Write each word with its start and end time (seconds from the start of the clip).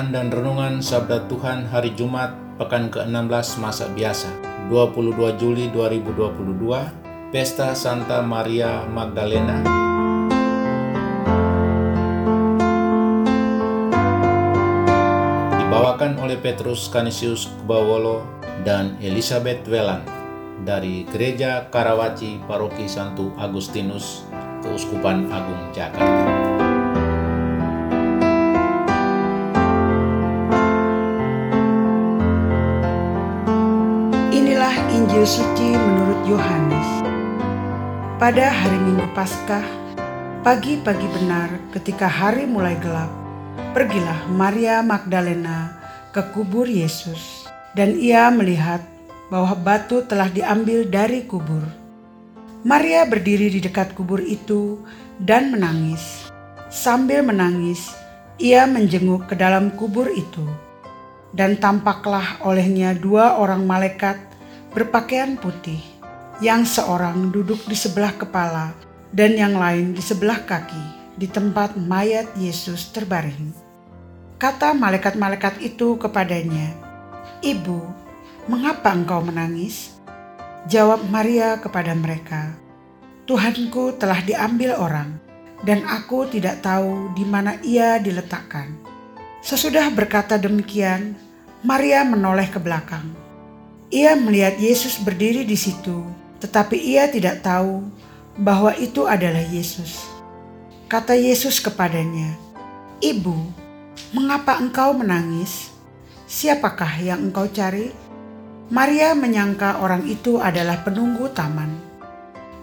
Bacaan 0.00 0.16
dan 0.16 0.32
Renungan 0.32 0.80
Sabda 0.80 1.28
Tuhan 1.28 1.68
Hari 1.68 1.92
Jumat 1.92 2.32
Pekan 2.56 2.88
ke-16 2.88 3.60
Masa 3.60 3.84
Biasa 3.92 4.32
22 4.72 5.12
Juli 5.36 5.68
2022 5.76 7.28
Pesta 7.28 7.76
Santa 7.76 8.24
Maria 8.24 8.88
Magdalena 8.88 9.60
Dibawakan 15.60 16.16
oleh 16.24 16.40
Petrus 16.40 16.88
Canisius 16.88 17.52
Kubawolo 17.60 18.24
dan 18.64 18.96
Elizabeth 19.04 19.68
Welan 19.68 20.00
dari 20.64 21.04
Gereja 21.12 21.68
Karawaci 21.68 22.40
Paroki 22.48 22.88
Santo 22.88 23.36
Agustinus 23.36 24.24
Keuskupan 24.64 25.28
Agung 25.28 25.60
Jakarta. 25.76 26.39
Injil 34.90 35.22
suci 35.22 35.70
menurut 35.70 36.18
Yohanes. 36.26 36.88
Pada 38.18 38.50
hari 38.50 38.74
Minggu 38.74 39.06
Paskah, 39.14 39.62
pagi-pagi 40.42 41.06
benar 41.14 41.46
ketika 41.70 42.10
hari 42.10 42.42
mulai 42.42 42.74
gelap, 42.82 43.06
pergilah 43.70 44.26
Maria 44.34 44.82
Magdalena 44.82 45.78
ke 46.10 46.34
kubur 46.34 46.66
Yesus 46.66 47.46
dan 47.78 47.94
ia 48.02 48.34
melihat 48.34 48.82
bahwa 49.30 49.54
batu 49.54 50.02
telah 50.10 50.26
diambil 50.26 50.82
dari 50.82 51.22
kubur. 51.22 51.62
Maria 52.66 53.06
berdiri 53.06 53.46
di 53.46 53.62
dekat 53.62 53.94
kubur 53.94 54.18
itu 54.18 54.82
dan 55.22 55.54
menangis. 55.54 56.26
Sambil 56.66 57.22
menangis, 57.22 57.94
ia 58.42 58.66
menjenguk 58.66 59.30
ke 59.30 59.38
dalam 59.38 59.70
kubur 59.78 60.10
itu 60.10 60.50
dan 61.30 61.54
tampaklah 61.62 62.42
olehnya 62.42 62.90
dua 62.90 63.38
orang 63.38 63.62
malaikat 63.62 64.29
berpakaian 64.70 65.34
putih, 65.34 65.82
yang 66.38 66.62
seorang 66.62 67.34
duduk 67.34 67.60
di 67.66 67.74
sebelah 67.74 68.14
kepala 68.14 68.72
dan 69.10 69.34
yang 69.34 69.58
lain 69.58 69.92
di 69.92 70.02
sebelah 70.02 70.40
kaki 70.46 71.00
di 71.18 71.26
tempat 71.26 71.74
mayat 71.76 72.30
Yesus 72.38 72.88
terbaring. 72.94 73.52
Kata 74.40 74.72
malaikat-malaikat 74.72 75.60
itu 75.60 76.00
kepadanya, 76.00 76.72
"Ibu, 77.44 77.80
mengapa 78.48 78.94
engkau 78.96 79.20
menangis?" 79.20 80.00
Jawab 80.64 81.04
Maria 81.12 81.60
kepada 81.60 81.92
mereka, 81.92 82.56
"Tuhanku 83.28 84.00
telah 84.00 84.24
diambil 84.24 84.80
orang, 84.80 85.20
dan 85.60 85.84
aku 85.84 86.24
tidak 86.30 86.64
tahu 86.64 87.12
di 87.12 87.24
mana 87.28 87.60
ia 87.60 88.00
diletakkan." 88.00 88.80
Sesudah 89.44 89.88
berkata 89.92 90.36
demikian, 90.40 91.16
Maria 91.64 92.04
menoleh 92.04 92.48
ke 92.48 92.56
belakang. 92.56 93.29
Ia 93.90 94.14
melihat 94.14 94.54
Yesus 94.54 95.02
berdiri 95.02 95.42
di 95.42 95.58
situ, 95.58 96.06
tetapi 96.38 96.78
ia 96.78 97.10
tidak 97.10 97.42
tahu 97.42 97.82
bahwa 98.38 98.70
itu 98.78 99.02
adalah 99.02 99.42
Yesus. 99.42 100.06
Kata 100.86 101.18
Yesus 101.18 101.58
kepadanya, 101.58 102.38
"Ibu, 103.02 103.34
mengapa 104.14 104.62
engkau 104.62 104.94
menangis? 104.94 105.74
Siapakah 106.30 107.02
yang 107.02 107.30
engkau 107.30 107.50
cari?" 107.50 107.90
Maria 108.70 109.18
menyangka 109.18 109.82
orang 109.82 110.06
itu 110.06 110.38
adalah 110.38 110.86
penunggu 110.86 111.26
taman. 111.34 111.74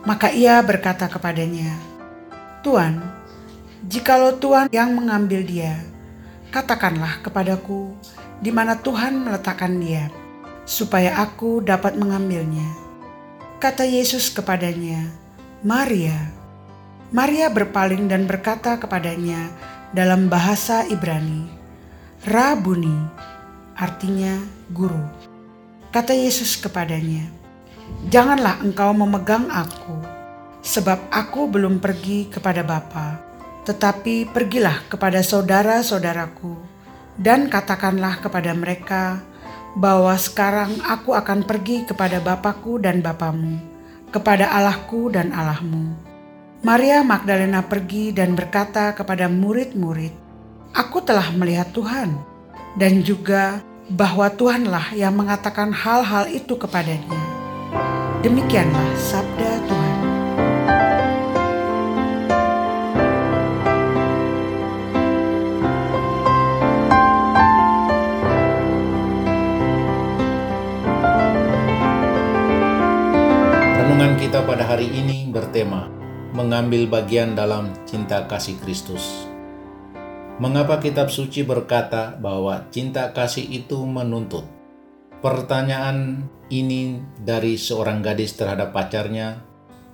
Maka 0.08 0.32
ia 0.32 0.64
berkata 0.64 1.12
kepadanya, 1.12 1.76
"Tuan, 2.64 3.04
jikalau 3.84 4.40
Tuhan 4.40 4.72
yang 4.72 4.96
mengambil 4.96 5.44
dia, 5.44 5.76
katakanlah 6.56 7.20
kepadaku 7.20 7.92
di 8.40 8.56
mana 8.56 8.80
Tuhan 8.80 9.20
meletakkan 9.28 9.76
dia, 9.84 10.08
supaya 10.68 11.16
aku 11.24 11.64
dapat 11.64 11.96
mengambilnya. 11.96 12.68
Kata 13.58 13.88
Yesus 13.88 14.28
kepadanya, 14.30 15.08
Maria. 15.64 16.36
Maria 17.10 17.48
berpaling 17.48 18.12
dan 18.12 18.28
berkata 18.28 18.76
kepadanya 18.76 19.48
dalam 19.96 20.28
bahasa 20.28 20.84
Ibrani, 20.92 21.48
Rabuni, 22.28 23.00
artinya 23.80 24.36
guru. 24.76 25.08
Kata 25.96 26.12
Yesus 26.12 26.60
kepadanya, 26.60 27.32
Janganlah 28.12 28.60
engkau 28.60 28.92
memegang 28.92 29.48
aku, 29.48 29.96
sebab 30.60 31.00
aku 31.08 31.48
belum 31.48 31.80
pergi 31.80 32.28
kepada 32.28 32.60
Bapa 32.68 33.28
tetapi 33.68 34.32
pergilah 34.32 34.88
kepada 34.88 35.20
saudara-saudaraku 35.20 36.56
dan 37.20 37.52
katakanlah 37.52 38.24
kepada 38.24 38.56
mereka 38.56 39.20
bahwa 39.78 40.18
sekarang 40.18 40.74
aku 40.82 41.14
akan 41.14 41.46
pergi 41.46 41.86
kepada 41.86 42.18
Bapakku 42.18 42.82
dan 42.82 43.06
Bapamu, 43.06 43.62
kepada 44.10 44.50
Allahku 44.50 45.14
dan 45.14 45.30
Allahmu. 45.30 45.94
Maria 46.66 47.06
Magdalena 47.06 47.62
pergi 47.62 48.10
dan 48.10 48.34
berkata 48.34 48.98
kepada 48.98 49.30
murid-murid, 49.30 50.12
Aku 50.74 51.06
telah 51.06 51.30
melihat 51.38 51.70
Tuhan, 51.72 52.18
dan 52.76 53.06
juga 53.06 53.62
bahwa 53.88 54.28
Tuhanlah 54.34 54.98
yang 54.98 55.14
mengatakan 55.14 55.70
hal-hal 55.70 56.28
itu 56.28 56.58
kepadanya. 56.58 57.22
Demikianlah 58.26 58.98
sabda 58.98 59.47
kita 74.38 74.54
pada 74.54 74.70
hari 74.70 74.86
ini 74.94 75.34
bertema 75.34 75.90
mengambil 76.38 76.86
bagian 76.86 77.34
dalam 77.34 77.74
cinta 77.90 78.30
kasih 78.30 78.54
Kristus. 78.62 79.26
Mengapa 80.38 80.78
kitab 80.78 81.10
suci 81.10 81.42
berkata 81.42 82.14
bahwa 82.22 82.70
cinta 82.70 83.10
kasih 83.18 83.42
itu 83.42 83.82
menuntut? 83.82 84.46
Pertanyaan 85.26 86.30
ini 86.54 87.02
dari 87.18 87.58
seorang 87.58 88.06
gadis 88.06 88.38
terhadap 88.38 88.78
pacarnya 88.78 89.42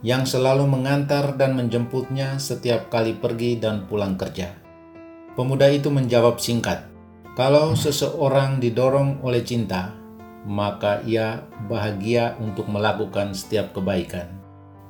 yang 0.04 0.28
selalu 0.28 0.68
mengantar 0.68 1.40
dan 1.40 1.56
menjemputnya 1.56 2.36
setiap 2.36 2.92
kali 2.92 3.16
pergi 3.16 3.64
dan 3.64 3.88
pulang 3.88 4.20
kerja. 4.20 4.52
Pemuda 5.40 5.72
itu 5.72 5.88
menjawab 5.88 6.44
singkat, 6.44 6.84
"Kalau 7.40 7.80
seseorang 7.80 8.60
didorong 8.60 9.24
oleh 9.24 9.40
cinta, 9.48 10.03
maka 10.44 11.00
ia 11.08 11.48
bahagia 11.72 12.36
untuk 12.40 12.68
melakukan 12.68 13.32
setiap 13.32 13.72
kebaikan. 13.72 14.28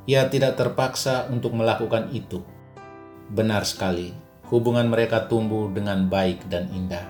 Ia 0.10 0.28
tidak 0.28 0.60
terpaksa 0.60 1.30
untuk 1.32 1.56
melakukan 1.56 2.12
itu. 2.12 2.44
Benar 3.32 3.64
sekali, 3.64 4.12
hubungan 4.52 4.90
mereka 4.92 5.30
tumbuh 5.32 5.72
dengan 5.72 6.12
baik 6.12 6.50
dan 6.52 6.68
indah. 6.74 7.08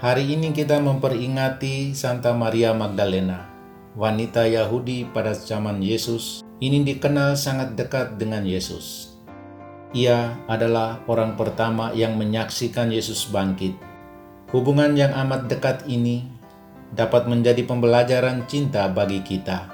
Hari 0.00 0.36
ini 0.36 0.50
kita 0.50 0.80
memperingati 0.80 1.92
Santa 1.92 2.32
Maria 2.32 2.72
Magdalena, 2.72 3.46
wanita 3.94 4.48
Yahudi 4.48 5.06
pada 5.12 5.36
zaman 5.36 5.80
Yesus. 5.84 6.42
Ini 6.62 6.82
dikenal 6.86 7.36
sangat 7.36 7.76
dekat 7.76 8.16
dengan 8.16 8.46
Yesus. 8.46 9.14
Ia 9.94 10.34
adalah 10.50 11.04
orang 11.06 11.38
pertama 11.38 11.94
yang 11.94 12.18
menyaksikan 12.18 12.90
Yesus 12.90 13.30
bangkit. 13.30 13.78
Hubungan 14.50 14.98
yang 14.98 15.14
amat 15.14 15.46
dekat 15.46 15.86
ini 15.86 16.26
dapat 16.94 17.26
menjadi 17.26 17.66
pembelajaran 17.66 18.46
cinta 18.46 18.86
bagi 18.86 19.20
kita. 19.26 19.66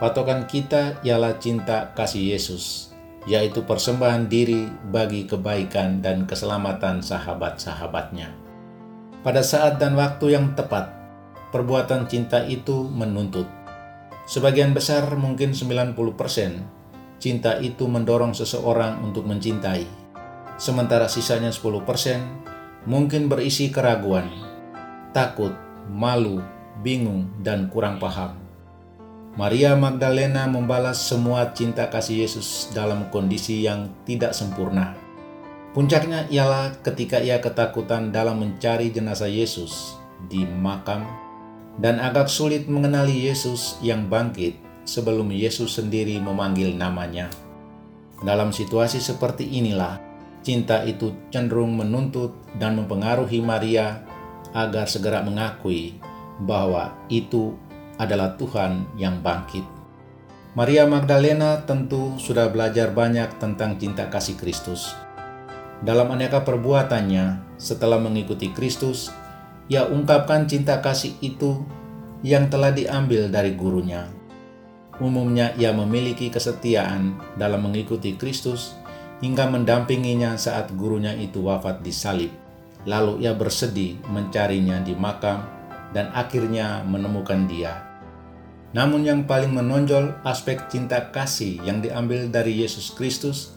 Patokan 0.00 0.48
kita 0.48 1.04
ialah 1.04 1.36
cinta 1.36 1.92
kasih 1.92 2.32
Yesus, 2.36 2.92
yaitu 3.28 3.64
persembahan 3.64 4.28
diri 4.28 4.64
bagi 4.88 5.28
kebaikan 5.28 6.00
dan 6.00 6.24
keselamatan 6.24 7.04
sahabat-sahabatnya. 7.04 8.32
Pada 9.20 9.44
saat 9.44 9.76
dan 9.76 9.96
waktu 9.96 10.32
yang 10.32 10.56
tepat, 10.56 10.92
perbuatan 11.52 12.08
cinta 12.08 12.44
itu 12.44 12.88
menuntut. 12.88 13.48
Sebagian 14.26 14.72
besar 14.72 15.06
mungkin 15.16 15.52
90% 15.52 15.96
cinta 17.16 17.56
itu 17.60 17.88
mendorong 17.88 18.36
seseorang 18.36 19.00
untuk 19.00 19.24
mencintai. 19.24 19.88
Sementara 20.56 21.08
sisanya 21.08 21.52
10% 21.52 22.88
mungkin 22.88 23.28
berisi 23.28 23.68
keraguan, 23.68 24.28
takut, 25.12 25.65
malu, 25.90 26.42
bingung, 26.82 27.30
dan 27.40 27.70
kurang 27.70 27.98
paham. 28.02 28.36
Maria 29.36 29.76
Magdalena 29.76 30.48
membalas 30.48 30.96
semua 30.96 31.52
cinta 31.52 31.92
kasih 31.92 32.24
Yesus 32.24 32.72
dalam 32.72 33.12
kondisi 33.12 33.68
yang 33.68 33.92
tidak 34.08 34.32
sempurna. 34.32 34.96
Puncaknya 35.76 36.24
ialah 36.32 36.72
ketika 36.80 37.20
ia 37.20 37.36
ketakutan 37.36 38.08
dalam 38.08 38.40
mencari 38.40 38.88
jenazah 38.88 39.28
Yesus 39.28 40.00
di 40.32 40.48
makam 40.48 41.04
dan 41.76 42.00
agak 42.00 42.32
sulit 42.32 42.64
mengenali 42.64 43.28
Yesus 43.28 43.76
yang 43.84 44.08
bangkit 44.08 44.56
sebelum 44.88 45.28
Yesus 45.28 45.76
sendiri 45.76 46.16
memanggil 46.16 46.72
namanya. 46.72 47.28
Dalam 48.24 48.56
situasi 48.56 49.04
seperti 49.04 49.44
inilah, 49.60 50.00
cinta 50.40 50.80
itu 50.88 51.12
cenderung 51.28 51.76
menuntut 51.76 52.32
dan 52.56 52.80
mempengaruhi 52.80 53.44
Maria 53.44 54.00
agar 54.56 54.88
segera 54.88 55.20
mengakui 55.20 56.00
bahwa 56.40 56.96
itu 57.12 57.52
adalah 58.00 58.32
Tuhan 58.40 58.88
yang 58.96 59.20
bangkit. 59.20 59.64
Maria 60.56 60.88
Magdalena 60.88 61.60
tentu 61.68 62.16
sudah 62.16 62.48
belajar 62.48 62.88
banyak 62.96 63.36
tentang 63.36 63.76
cinta 63.76 64.08
kasih 64.08 64.40
Kristus. 64.40 64.96
Dalam 65.84 66.08
aneka 66.08 66.40
perbuatannya, 66.40 67.60
setelah 67.60 68.00
mengikuti 68.00 68.48
Kristus, 68.56 69.12
ia 69.68 69.84
ungkapkan 69.84 70.48
cinta 70.48 70.80
kasih 70.80 71.12
itu 71.20 71.60
yang 72.24 72.48
telah 72.48 72.72
diambil 72.72 73.28
dari 73.28 73.52
gurunya. 73.52 74.08
Umumnya 74.96 75.52
ia 75.60 75.76
memiliki 75.76 76.32
kesetiaan 76.32 77.20
dalam 77.36 77.68
mengikuti 77.68 78.16
Kristus 78.16 78.72
hingga 79.20 79.44
mendampinginya 79.52 80.40
saat 80.40 80.72
gurunya 80.72 81.12
itu 81.12 81.44
wafat 81.44 81.84
di 81.84 81.92
salib. 81.92 82.45
Lalu 82.86 83.26
ia 83.26 83.34
bersedih 83.34 83.98
mencarinya 84.08 84.78
di 84.80 84.94
makam 84.94 85.42
dan 85.90 86.08
akhirnya 86.14 86.86
menemukan 86.86 87.50
dia. 87.50 87.82
Namun 88.74 89.02
yang 89.02 89.26
paling 89.26 89.50
menonjol 89.50 90.22
aspek 90.22 90.70
cinta 90.70 91.10
kasih 91.10 91.58
yang 91.66 91.82
diambil 91.82 92.30
dari 92.30 92.62
Yesus 92.62 92.94
Kristus 92.94 93.56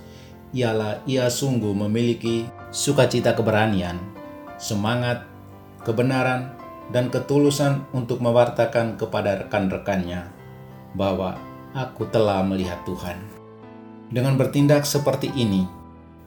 ialah 0.53 1.05
ia 1.05 1.29
sungguh 1.29 1.77
memiliki 1.77 2.49
sukacita 2.73 3.37
keberanian, 3.37 4.01
semangat 4.57 5.29
kebenaran, 5.85 6.57
dan 6.89 7.13
ketulusan 7.13 7.85
untuk 7.93 8.17
mewartakan 8.17 8.97
kepada 8.97 9.45
rekan-rekannya 9.45 10.25
bahwa 10.97 11.37
aku 11.77 12.09
telah 12.09 12.41
melihat 12.41 12.81
Tuhan. 12.85 13.21
Dengan 14.09 14.41
bertindak 14.41 14.89
seperti 14.89 15.29
ini, 15.37 15.69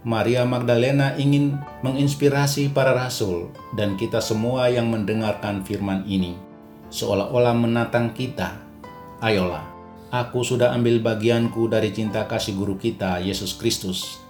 Maria 0.02 0.42
Magdalena 0.42 1.14
ingin 1.14 1.62
menginspirasi 1.86 2.74
para 2.74 2.90
rasul 2.90 3.54
dan 3.78 3.94
kita 3.94 4.18
semua 4.18 4.66
yang 4.66 4.90
mendengarkan 4.90 5.62
firman 5.62 6.02
ini, 6.10 6.34
seolah-olah 6.90 7.54
menantang 7.54 8.10
kita. 8.10 8.58
Ayolah, 9.22 9.62
aku 10.10 10.42
sudah 10.42 10.74
ambil 10.74 10.98
bagianku 10.98 11.70
dari 11.70 11.94
cinta 11.94 12.26
kasih 12.26 12.58
guru 12.58 12.74
kita, 12.74 13.22
Yesus 13.22 13.54
Kristus 13.54 14.22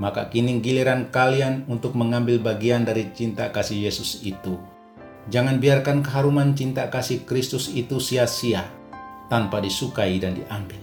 maka 0.00 0.26
kini 0.26 0.58
giliran 0.58 1.14
kalian 1.14 1.62
untuk 1.70 1.94
mengambil 1.94 2.42
bagian 2.42 2.86
dari 2.86 3.12
cinta 3.12 3.54
kasih 3.54 3.86
Yesus 3.86 4.26
itu. 4.26 4.56
Jangan 5.30 5.62
biarkan 5.62 6.02
keharuman 6.02 6.58
cinta 6.58 6.90
kasih 6.90 7.22
Kristus 7.22 7.70
itu 7.70 8.02
sia-sia 8.02 8.66
tanpa 9.30 9.62
disukai 9.62 10.18
dan 10.18 10.34
diambil. 10.34 10.82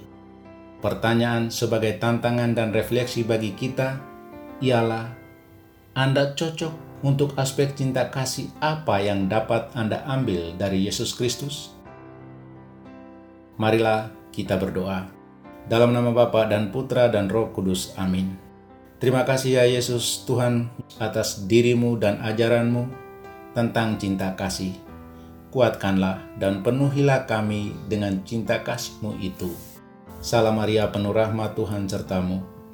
Pertanyaan 0.79 1.51
sebagai 1.51 1.99
tantangan 1.99 2.55
dan 2.55 2.71
refleksi 2.71 3.27
bagi 3.27 3.51
kita 3.51 3.99
ialah 4.59 5.15
Anda 5.95 6.35
cocok 6.35 7.03
untuk 7.07 7.31
aspek 7.39 7.71
cinta 7.79 8.11
kasih 8.11 8.51
apa 8.59 8.99
yang 8.99 9.31
dapat 9.31 9.71
Anda 9.71 10.03
ambil 10.03 10.55
dari 10.59 10.83
Yesus 10.83 11.15
Kristus? 11.15 11.71
Marilah 13.55 14.11
kita 14.35 14.59
berdoa. 14.59 15.07
Dalam 15.67 15.95
nama 15.95 16.11
Bapa 16.11 16.47
dan 16.47 16.71
Putra 16.75 17.07
dan 17.07 17.31
Roh 17.31 17.51
Kudus. 17.55 17.95
Amin. 17.95 18.35
Terima 18.99 19.23
kasih 19.23 19.63
ya 19.63 19.65
Yesus 19.67 20.27
Tuhan 20.27 20.67
atas 20.99 21.47
dirimu 21.47 21.95
dan 21.95 22.19
ajaranmu 22.19 22.83
tentang 23.55 23.95
cinta 23.95 24.35
kasih. 24.35 24.75
Kuatkanlah 25.55 26.19
dan 26.35 26.61
penuhilah 26.67 27.23
kami 27.23 27.71
dengan 27.87 28.21
cinta 28.27 28.59
kasihmu 28.59 29.23
itu. 29.23 29.55
Salam 30.19 30.59
Maria 30.59 30.91
penuh 30.91 31.15
rahmat 31.15 31.55
Tuhan 31.55 31.87
sertamu. 31.87 32.58